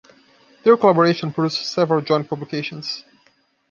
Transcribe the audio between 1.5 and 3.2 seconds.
several joint publications.